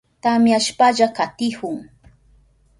[0.21, 1.77] Tamyashpalla katihun.